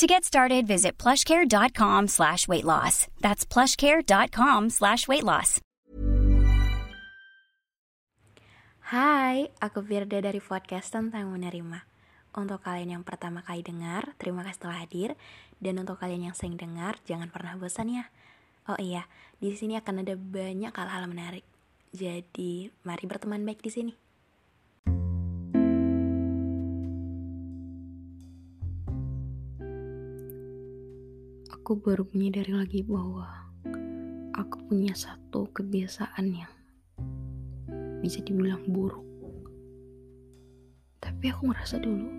To 0.00 0.08
get 0.08 0.24
started, 0.24 0.64
visit 0.64 0.96
plushcare.com 0.96 2.08
slash 2.08 2.48
weight 2.48 2.64
loss. 2.64 3.04
That's 3.20 3.44
plushcare.com 3.44 4.72
slash 4.72 5.04
weight 5.04 5.28
loss. 5.28 5.60
Hai, 8.88 9.52
aku 9.60 9.84
Firda 9.84 10.24
dari 10.24 10.40
podcast 10.40 10.88
tentang 10.88 11.28
menerima. 11.28 11.84
Untuk 12.32 12.64
kalian 12.64 12.96
yang 12.96 13.04
pertama 13.04 13.44
kali 13.44 13.60
dengar, 13.60 14.16
terima 14.16 14.40
kasih 14.40 14.60
telah 14.64 14.80
hadir. 14.80 15.20
Dan 15.60 15.84
untuk 15.84 16.00
kalian 16.00 16.32
yang 16.32 16.36
sering 16.38 16.56
dengar, 16.56 16.96
jangan 17.04 17.28
pernah 17.28 17.60
bosan 17.60 17.92
ya. 17.92 18.08
Oh 18.72 18.80
iya, 18.80 19.04
di 19.36 19.52
sini 19.52 19.76
akan 19.76 20.00
ada 20.00 20.16
banyak 20.16 20.72
hal-hal 20.80 21.12
menarik. 21.12 21.44
Jadi, 21.92 22.72
mari 22.88 23.04
berteman 23.04 23.44
baik 23.44 23.60
di 23.60 23.68
sini. 23.68 23.92
Aku 31.70 31.78
baru 31.78 32.02
menyadari 32.10 32.50
lagi 32.50 32.82
bahwa 32.82 33.30
aku 34.34 34.58
punya 34.66 34.90
satu 34.90 35.46
kebiasaan 35.54 36.26
yang 36.34 36.50
bisa 38.02 38.18
dibilang 38.26 38.66
buruk. 38.66 39.06
Tapi 40.98 41.30
aku 41.30 41.46
ngerasa 41.46 41.78
dulu 41.78 42.10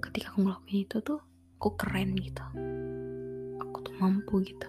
ketika 0.00 0.32
aku 0.32 0.48
ngelakuin 0.48 0.80
itu 0.80 0.96
tuh 1.04 1.20
aku 1.60 1.76
keren 1.76 2.16
gitu. 2.16 2.40
Aku 3.60 3.84
tuh 3.84 3.92
mampu 4.00 4.40
gitu 4.40 4.68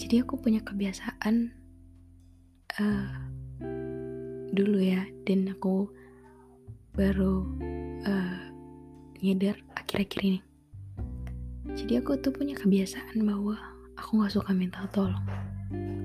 jadi 0.00 0.24
aku 0.24 0.40
punya 0.40 0.64
kebiasaan 0.64 1.52
uh, 2.80 3.12
dulu 4.56 4.80
ya 4.80 5.04
dan 5.28 5.52
aku 5.52 5.92
baru 6.96 7.44
uh, 8.08 8.40
nyadar 9.20 9.60
akhir-akhir 9.76 10.20
ini 10.24 10.40
jadi 11.74 12.00
aku 12.00 12.18
tuh 12.22 12.30
punya 12.30 12.54
kebiasaan 12.54 13.22
bahwa 13.26 13.58
aku 13.98 14.22
gak 14.22 14.34
suka 14.34 14.50
minta 14.54 14.86
tolong 14.94 15.26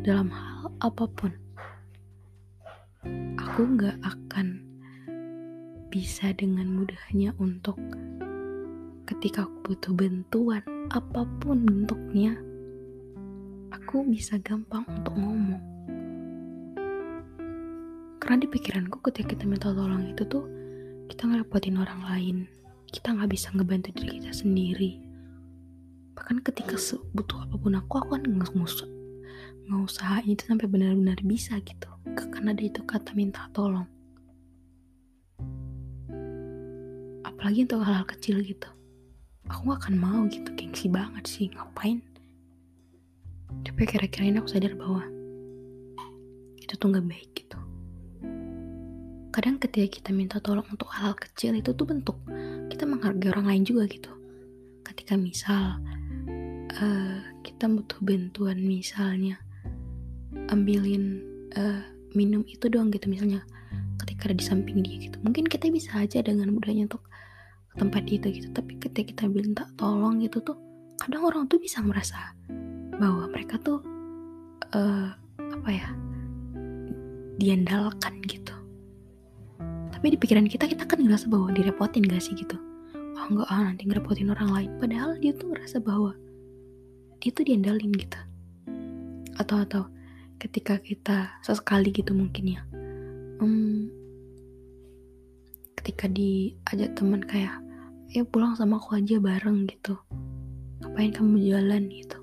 dalam 0.02 0.34
hal 0.34 0.74
apa 0.82 1.06
pun 1.14 1.32
aku 3.38 3.62
gak 3.78 3.98
akan 4.02 4.66
bisa 5.90 6.30
dengan 6.38 6.70
mudahnya 6.70 7.34
untuk 7.42 7.78
ketika 9.10 9.50
aku 9.50 9.74
butuh 9.74 9.94
bantuan 9.98 10.62
apa 10.94 11.26
pun 11.42 11.66
bentuknya 11.66 12.38
aku 13.74 14.06
bisa 14.06 14.38
gampang 14.46 14.86
untuk 14.86 15.18
ngomong. 15.18 15.62
Karena 18.22 18.38
di 18.38 18.46
pikiranku 18.46 19.02
ketika 19.10 19.34
kita 19.34 19.50
minta 19.50 19.74
tolong 19.74 20.14
itu 20.14 20.22
tuh 20.30 20.46
kita 21.10 21.26
ngerepotin 21.26 21.82
orang 21.82 22.06
lain, 22.06 22.38
kita 22.94 23.18
nggak 23.18 23.34
bisa 23.34 23.50
ngebantu 23.58 23.90
diri 23.98 24.22
kita 24.22 24.30
sendiri. 24.30 25.09
Bahkan 26.20 26.44
ketika 26.44 26.76
butuh 27.16 27.48
apa 27.48 27.56
pun 27.56 27.74
aku, 27.80 27.94
aku 28.04 28.10
kan 28.20 28.24
nggak 28.28 28.52
ngusut, 28.52 28.92
nggak 29.66 29.82
usaha 29.88 30.20
itu 30.28 30.44
sampai 30.44 30.68
benar-benar 30.68 31.18
bisa 31.24 31.56
gitu. 31.64 31.88
Karena 32.12 32.52
ada 32.52 32.64
itu 32.64 32.84
kata 32.84 33.16
minta 33.16 33.48
tolong. 33.56 33.88
Apalagi 37.24 37.64
untuk 37.64 37.88
hal-hal 37.88 38.04
kecil 38.04 38.44
gitu. 38.44 38.68
Aku 39.50 39.66
gak 39.74 39.90
akan 39.90 39.96
mau 39.98 40.22
gitu, 40.30 40.46
gengsi 40.54 40.86
banget 40.92 41.26
sih, 41.26 41.50
ngapain 41.50 42.06
tapi 43.66 43.84
kira-kira 43.90 44.30
ini 44.30 44.38
aku 44.40 44.50
sadar 44.50 44.74
bahwa 44.78 45.04
itu 46.62 46.74
tuh 46.78 46.88
gak 46.94 47.06
baik 47.06 47.30
gitu 47.34 47.60
kadang 49.30 49.56
ketika 49.62 49.88
kita 50.00 50.10
minta 50.14 50.38
tolong 50.42 50.66
untuk 50.70 50.90
hal-hal 50.94 51.16
kecil 51.18 51.56
itu 51.56 51.72
tuh 51.74 51.86
bentuk 51.86 52.18
kita 52.70 52.86
menghargai 52.86 53.32
orang 53.34 53.48
lain 53.50 53.64
juga 53.66 53.90
gitu 53.90 54.12
ketika 54.86 55.18
misal 55.18 55.82
uh, 56.78 57.18
kita 57.42 57.66
butuh 57.66 58.00
bantuan 58.06 58.62
misalnya 58.62 59.42
ambilin 60.54 61.26
uh, 61.58 61.82
minum 62.14 62.46
itu 62.46 62.70
doang 62.70 62.94
gitu 62.94 63.10
misalnya 63.10 63.42
ketika 64.02 64.30
ada 64.30 64.36
di 64.38 64.46
samping 64.46 64.80
dia 64.82 65.10
gitu. 65.10 65.18
Mungkin 65.22 65.46
kita 65.50 65.70
bisa 65.70 66.00
aja 66.00 66.22
dengan 66.24 66.54
mudahnya 66.54 66.90
untuk 66.90 67.04
ke 67.70 67.76
tempat 67.78 68.04
itu 68.10 68.28
gitu. 68.42 68.48
Tapi 68.54 68.80
ketika 68.82 69.06
kita 69.14 69.24
minta 69.30 69.64
tolong 69.76 70.22
gitu 70.24 70.42
tuh 70.42 70.58
kadang 71.00 71.24
orang 71.24 71.44
tuh 71.48 71.60
bisa 71.62 71.80
merasa 71.80 72.36
bahwa 73.00 73.32
mereka 73.32 73.56
tuh 73.62 73.80
uh, 74.76 75.10
apa 75.38 75.70
ya 75.70 75.90
diandalkan 77.40 78.20
gitu. 78.28 78.56
Tapi 79.96 80.16
di 80.16 80.18
pikiran 80.20 80.48
kita 80.48 80.68
kita 80.68 80.84
kan 80.88 81.00
ngerasa 81.04 81.28
bahwa 81.28 81.52
direpotin 81.52 82.08
gak 82.08 82.24
sih 82.24 82.36
gitu? 82.36 82.56
Oh 83.20 83.26
enggak 83.28 83.48
ah 83.52 83.62
nanti 83.68 83.84
ngerepotin 83.88 84.32
orang 84.32 84.50
lain. 84.52 84.72
Padahal 84.80 85.20
dia 85.20 85.36
tuh 85.36 85.52
ngerasa 85.52 85.84
bahwa 85.84 86.16
dia 87.20 87.32
tuh 87.36 87.44
diandalin 87.44 87.92
gitu. 87.92 88.20
Atau 89.36 89.60
atau 89.64 89.84
ketika 90.40 90.80
kita 90.80 91.36
sesekali 91.44 91.92
gitu 91.92 92.16
mungkin 92.16 92.56
ya. 92.56 92.62
Um, 93.44 93.92
ketika 95.80 96.08
diajak 96.12 96.96
teman 96.96 97.24
kayak 97.24 97.60
ya 98.12 98.24
pulang 98.24 98.56
sama 98.56 98.80
aku 98.80 98.96
aja 98.96 99.20
bareng 99.20 99.68
gitu. 99.68 100.00
Ngapain 100.80 101.12
kamu 101.12 101.38
jalan? 101.44 101.92
gitu. 101.92 102.18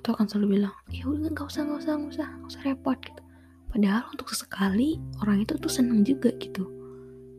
Tuh 0.00 0.16
akan 0.16 0.32
selalu 0.32 0.56
bilang 0.56 0.72
ya 0.88 1.04
udah 1.04 1.28
nggak 1.28 1.44
usah 1.44 1.60
nggak 1.60 1.84
usah 1.84 1.92
nggak 2.00 2.12
usah 2.16 2.26
nggak 2.40 2.50
usah 2.56 2.62
repot 2.64 2.96
gitu. 3.04 3.22
Padahal 3.68 4.02
untuk 4.08 4.26
sesekali 4.32 4.96
orang 5.20 5.44
itu 5.44 5.60
tuh 5.60 5.68
seneng 5.68 6.00
juga 6.08 6.32
gitu. 6.40 6.64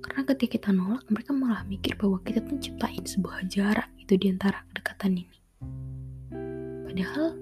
Karena 0.05 0.21
ketika 0.29 0.61
kita 0.61 0.69
nolak 0.69 1.01
mereka 1.09 1.33
malah 1.33 1.65
mikir 1.65 1.97
bahwa 1.97 2.21
kita 2.21 2.43
tuh 2.45 2.61
ciptain 2.61 3.01
sebuah 3.01 3.49
jarak 3.49 3.89
itu 3.97 4.13
di 4.13 4.29
antara 4.29 4.61
kedekatan 4.69 5.25
ini 5.25 5.40
padahal 6.91 7.39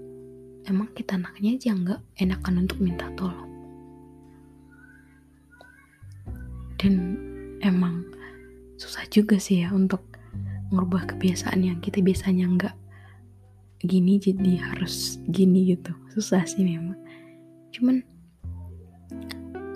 emang 0.69 0.93
kita 0.93 1.17
anaknya 1.17 1.57
aja 1.57 1.73
nggak 1.73 2.01
enakan 2.21 2.69
untuk 2.69 2.77
minta 2.85 3.09
tolong. 3.17 3.49
Dan 6.77 7.17
emang 7.65 8.05
susah 8.77 9.09
juga 9.09 9.41
sih 9.41 9.65
ya 9.65 9.73
untuk 9.73 10.05
ngubah 10.69 11.09
kebiasaan 11.09 11.65
yang 11.65 11.81
kita 11.81 11.97
biasanya 12.05 12.45
nggak 12.45 12.75
gini 13.89 14.21
jadi 14.21 14.61
harus 14.69 15.17
gini 15.33 15.73
gitu. 15.73 15.97
Susah 16.13 16.45
sih 16.45 16.61
memang. 16.61 17.01
Cuman 17.73 18.05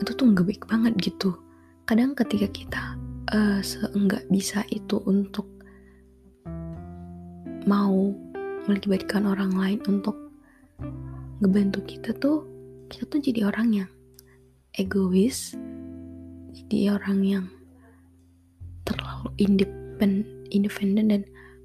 itu 0.05 0.11
tuh 0.13 0.25
nggak 0.29 0.45
baik 0.53 0.63
banget 0.69 0.93
gitu. 1.01 1.33
Kadang 1.89 2.13
ketika 2.13 2.45
kita 2.53 2.81
uh, 3.33 3.57
seenggak 3.65 4.21
bisa 4.29 4.61
itu 4.69 5.01
untuk 5.09 5.49
mau 7.65 8.13
melibatkan 8.69 9.27
orang 9.27 9.51
lain 9.53 9.79
untuk 9.89 10.15
ngebantu 11.43 11.83
kita 11.83 12.15
tuh 12.15 12.47
kita 12.87 13.03
tuh 13.09 13.19
jadi 13.19 13.49
orang 13.51 13.83
yang 13.83 13.89
egois 14.77 15.57
jadi 16.53 16.95
orang 16.95 17.19
yang 17.25 17.45
terlalu 18.85 19.33
independen 20.51 21.05
dan 21.09 21.21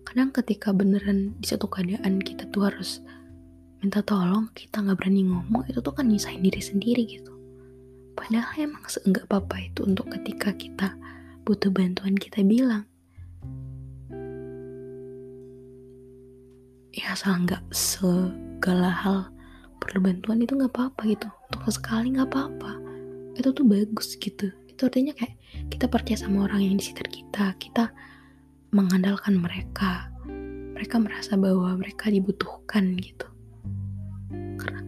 kadang 0.09 0.33
ketika 0.33 0.73
beneran 0.73 1.37
di 1.37 1.47
satu 1.47 1.69
keadaan 1.69 2.23
kita 2.23 2.49
tuh 2.49 2.73
harus 2.73 3.05
minta 3.79 4.03
tolong 4.03 4.51
kita 4.57 4.83
nggak 4.83 4.99
berani 4.99 5.29
ngomong 5.29 5.69
itu 5.71 5.79
tuh 5.79 5.95
kan 5.95 6.09
nyisain 6.09 6.43
diri 6.43 6.59
sendiri 6.59 7.05
gitu. 7.07 7.31
Padahal 8.19 8.51
emang 8.59 8.83
seenggak 8.91 9.31
apa-apa 9.31 9.71
itu 9.71 9.87
untuk 9.87 10.11
ketika 10.11 10.51
kita 10.57 10.99
butuh 11.47 11.71
bantuan 11.71 12.19
kita 12.19 12.43
bilang 12.43 12.91
ya 16.99 17.15
asal 17.15 17.39
nggak 17.47 17.63
segala 17.71 18.91
hal 18.91 19.31
perlu 19.79 20.03
bantuan 20.03 20.43
itu 20.43 20.59
nggak 20.59 20.75
apa-apa 20.75 21.01
gitu 21.07 21.31
untuk 21.31 21.63
sekali 21.71 22.11
nggak 22.19 22.29
apa-apa 22.35 22.73
itu 23.39 23.49
tuh 23.55 23.63
bagus 23.63 24.19
gitu 24.19 24.51
itu 24.67 24.81
artinya 24.83 25.15
kayak 25.15 25.39
kita 25.71 25.87
percaya 25.87 26.19
sama 26.19 26.51
orang 26.51 26.67
yang 26.67 26.75
di 26.75 26.85
sekitar 26.85 27.07
kita 27.07 27.55
kita 27.63 27.85
mengandalkan 28.73 29.41
mereka. 29.41 30.13
Mereka 30.77 31.01
merasa 31.01 31.35
bahwa 31.35 31.75
mereka 31.75 32.13
dibutuhkan 32.13 32.95
gitu. 33.01 33.27
Karena, 34.61 34.83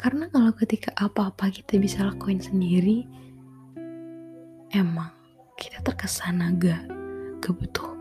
karena 0.00 0.24
kalau 0.32 0.52
ketika 0.56 0.90
apa-apa 0.96 1.52
kita 1.52 1.76
bisa 1.78 2.02
lakuin 2.02 2.40
sendiri, 2.40 3.04
emang 4.72 5.12
kita 5.60 5.84
terkesan 5.84 6.42
agak 6.42 6.82
kebutuh 7.44 7.92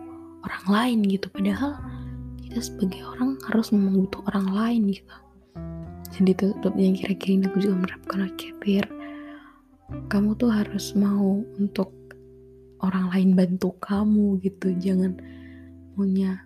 orang 0.41 0.65
lain 0.71 0.99
gitu. 1.05 1.27
Padahal 1.29 1.77
kita 2.51 2.67
sebagai 2.67 2.99
orang 3.07 3.39
harus 3.47 3.71
memang 3.71 4.03
butuh 4.03 4.27
orang 4.27 4.51
lain 4.51 4.91
gitu. 4.91 5.15
yang 6.19 6.25
ditutup 6.27 6.75
yang 6.75 6.91
kira-kira 6.99 7.31
ini 7.39 7.47
aku 7.47 7.63
juga 7.63 7.79
menerapkan 7.79 8.27
oke 8.27 8.47
Pir. 8.59 8.83
Kamu 10.11 10.35
tuh 10.35 10.51
harus 10.51 10.91
mau 10.99 11.39
untuk 11.55 11.95
orang 12.83 13.07
lain 13.15 13.39
bantu 13.39 13.71
kamu 13.79 14.43
gitu. 14.43 14.75
Jangan 14.75 15.15
punya 15.95 16.43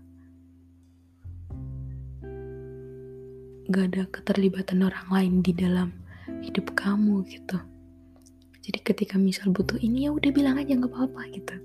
gak 3.74 3.86
ada 3.90 4.06
keterlibatan 4.14 4.86
orang 4.86 5.10
lain 5.10 5.34
di 5.42 5.58
dalam 5.58 5.90
hidup 6.46 6.78
kamu 6.78 7.26
gitu. 7.26 7.58
Jadi 8.62 8.78
ketika 8.86 9.18
misal 9.18 9.50
butuh 9.50 9.82
ini 9.82 10.06
ya 10.06 10.14
udah 10.14 10.30
bilang 10.30 10.62
aja 10.62 10.78
nggak 10.78 10.94
apa-apa 10.94 11.34
gitu. 11.34 11.58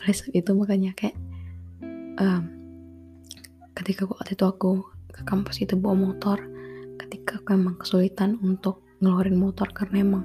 Oleh 0.00 0.14
sebab 0.16 0.32
itu 0.40 0.50
makanya 0.56 0.96
kayak 0.96 1.16
um, 2.16 2.61
ketika 3.72 4.04
waktu 4.04 4.36
itu 4.36 4.44
aku 4.44 4.84
ke 5.12 5.22
kampus 5.24 5.60
itu 5.64 5.76
bawa 5.76 6.12
motor 6.12 6.40
ketika 7.00 7.40
aku 7.40 7.56
emang 7.56 7.76
kesulitan 7.80 8.36
untuk 8.40 8.84
ngeluarin 9.02 9.36
motor 9.36 9.68
karena 9.72 10.04
emang 10.04 10.24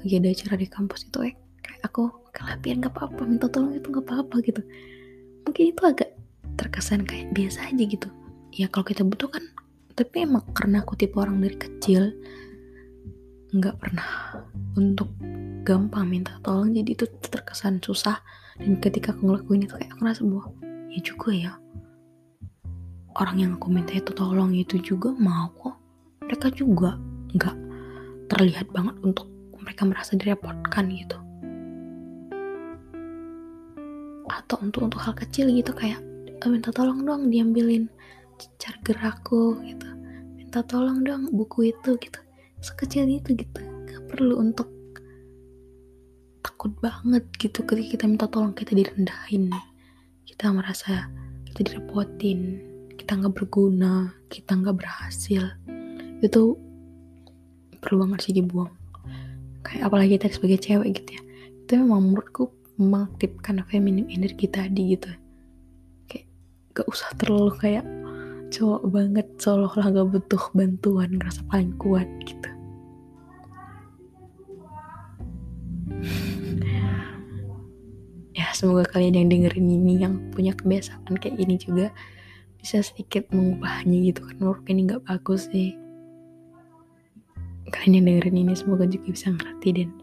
lagi 0.00 0.18
ada 0.18 0.28
acara 0.32 0.54
di 0.56 0.68
kampus 0.70 1.06
itu 1.10 1.18
eh 1.30 1.34
kayak 1.60 1.82
aku 1.92 2.08
kelapian 2.32 2.80
nggak 2.80 2.94
apa-apa 2.94 3.22
minta 3.26 3.46
tolong 3.50 3.74
itu 3.74 3.86
nggak 3.90 4.06
apa-apa 4.06 4.36
gitu. 4.44 4.62
Mungkin 5.44 5.64
itu 5.72 5.82
agak 5.84 6.10
terkesan 6.56 7.04
kayak 7.04 7.32
biasa 7.36 7.68
aja 7.68 7.84
gitu. 7.84 8.08
Ya 8.56 8.66
kalau 8.72 8.86
kita 8.88 9.02
butuh 9.04 9.28
kan 9.28 9.44
tapi 9.96 10.28
emang 10.28 10.44
karena 10.52 10.84
aku 10.84 10.96
tipe 10.96 11.16
orang 11.16 11.40
dari 11.40 11.56
kecil 11.56 12.12
nggak 13.56 13.76
pernah 13.80 14.08
untuk 14.76 15.08
gampang 15.66 16.06
minta 16.06 16.36
tolong 16.44 16.72
jadi 16.72 16.90
itu 16.92 17.04
terkesan 17.28 17.82
susah. 17.82 18.20
Dan 18.56 18.80
ketika 18.80 19.12
aku 19.12 19.28
ngelakuin 19.28 19.68
itu 19.68 19.74
kayak 19.76 19.92
aku 19.92 20.02
rasa 20.06 20.22
bahwa 20.24 20.48
ya 20.88 21.00
juga 21.04 21.28
ya 21.34 21.52
orang 23.16 23.36
yang 23.40 23.50
aku 23.56 23.72
minta 23.72 23.96
itu 23.96 24.12
tolong 24.12 24.52
itu 24.52 24.76
juga 24.80 25.08
mau 25.16 25.48
kok. 25.56 25.76
Mereka 26.28 26.52
juga 26.52 27.00
nggak 27.32 27.56
terlihat 28.28 28.68
banget 28.76 28.96
untuk 29.00 29.26
mereka 29.56 29.88
merasa 29.88 30.12
direpotkan 30.18 30.84
gitu. 30.92 31.16
Atau 34.28 34.60
untuk 34.60 34.92
untuk 34.92 35.00
hal 35.00 35.16
kecil 35.16 35.48
gitu 35.48 35.72
kayak 35.72 36.02
e, 36.28 36.44
minta 36.46 36.68
tolong 36.74 37.02
dong 37.08 37.32
diambilin 37.32 37.88
charger 38.60 39.00
aku 39.00 39.64
gitu. 39.64 39.88
Minta 40.36 40.60
tolong 40.66 41.00
dong 41.00 41.32
buku 41.32 41.72
itu 41.72 41.96
gitu. 41.96 42.20
Sekecil 42.60 43.08
itu 43.08 43.32
gitu. 43.32 43.60
Gak 43.88 44.12
perlu 44.12 44.44
untuk 44.44 44.68
takut 46.44 46.72
banget 46.84 47.24
gitu 47.40 47.64
ketika 47.64 47.88
kita 47.96 48.04
minta 48.04 48.26
tolong 48.28 48.52
kita 48.52 48.76
direndahin. 48.76 49.48
Kita 50.26 50.52
merasa 50.52 51.08
kita 51.48 51.72
direpotin 51.72 52.75
kita 53.06 53.22
nggak 53.22 53.38
berguna 53.38 54.10
kita 54.26 54.58
nggak 54.58 54.82
berhasil. 54.82 55.54
Itu 56.26 56.58
perlu 57.78 58.02
banget 58.02 58.26
sih 58.26 58.34
dibuang. 58.34 58.74
Kayak 59.62 59.86
apalagi 59.86 60.18
kita 60.18 60.34
sebagai 60.34 60.58
cewek 60.58 60.98
gitu 60.98 61.14
ya. 61.14 61.22
Itu 61.62 61.86
memang 61.86 62.10
menurutku 62.10 62.50
mengaktifkan 62.82 63.62
feminim 63.70 64.10
energi 64.10 64.50
tadi 64.50 64.98
gitu. 64.98 65.06
Kayak 66.10 66.26
gak 66.74 66.90
usah 66.90 67.14
terlalu 67.14 67.54
kayak 67.54 67.86
cowok 68.50 68.82
banget 68.90 69.26
seolah-olah 69.38 69.86
gak 69.86 70.10
butuh 70.10 70.42
bantuan 70.50 71.14
ngerasa 71.14 71.46
paling 71.46 71.78
kuat 71.78 72.10
gitu. 72.26 72.50
Semoga 78.56 78.88
kalian 78.88 79.14
yang 79.20 79.28
dengerin 79.30 79.68
ini 79.68 79.94
yang 80.02 80.16
punya 80.34 80.56
kebiasaan 80.56 81.14
kayak 81.22 81.38
ini 81.38 81.54
juga 81.54 81.94
bisa 82.66 82.82
sedikit 82.82 83.30
mengubahnya 83.30 84.10
gitu 84.10 84.26
kan. 84.26 84.34
Menurut 84.42 84.66
ini 84.66 84.90
nggak 84.90 85.06
bagus 85.06 85.46
sih. 85.54 85.78
Kalian 87.70 88.02
yang 88.02 88.04
dengerin 88.10 88.42
ini 88.42 88.54
semoga 88.58 88.90
juga 88.90 89.14
bisa 89.14 89.30
ngerti 89.30 89.68
dan 89.70 89.94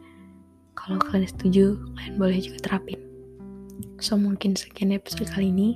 kalau 0.72 0.96
kalian 0.96 1.28
setuju 1.28 1.76
kalian 1.76 2.16
boleh 2.16 2.40
juga 2.40 2.58
terapin. 2.64 3.04
So 4.00 4.16
mungkin 4.16 4.56
sekian 4.56 4.96
episode 4.96 5.28
kali 5.36 5.52
ini. 5.52 5.76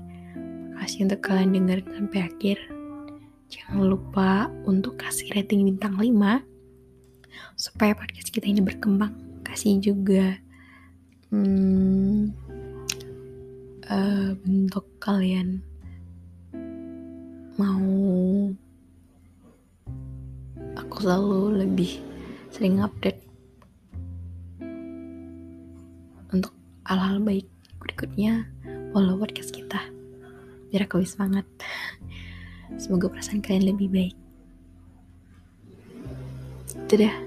Kasih 0.80 1.12
untuk 1.12 1.28
kalian 1.28 1.60
dengerin 1.60 1.92
sampai 1.92 2.20
akhir. 2.24 2.58
Jangan 3.52 3.84
lupa 3.84 4.48
untuk 4.64 4.96
kasih 4.96 5.28
rating 5.36 5.68
bintang 5.68 6.00
5 6.00 6.08
supaya 7.60 8.00
podcast 8.00 8.32
kita 8.32 8.48
ini 8.48 8.64
berkembang. 8.64 9.44
Kasih 9.44 9.84
juga 9.84 10.40
hmm, 11.36 12.32
uh, 13.92 14.32
bentuk 14.40 14.88
kalian 15.04 15.68
mau. 17.58 18.54
Aku 20.78 20.96
selalu 21.02 21.66
lebih 21.66 21.98
sering 22.54 22.80
update 22.86 23.22
untuk 26.30 26.54
hal-hal 26.86 27.18
baik 27.22 27.50
berikutnya 27.82 28.46
follow 28.94 29.18
podcast 29.18 29.54
kita 29.54 29.82
biar 30.70 30.86
aku 30.86 31.02
bisa 31.02 31.18
semangat. 31.18 31.46
Semoga 32.78 33.10
perasaan 33.10 33.42
kalian 33.42 33.74
lebih 33.74 33.90
baik. 33.90 34.16
Dadah 36.88 37.27